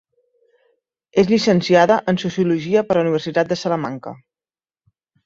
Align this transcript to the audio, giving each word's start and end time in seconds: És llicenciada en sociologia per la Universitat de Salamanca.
És 1.23 1.27
llicenciada 1.31 1.97
en 2.13 2.19
sociologia 2.23 2.83
per 2.87 2.97
la 2.99 3.05
Universitat 3.05 3.53
de 3.53 3.59
Salamanca. 3.65 4.15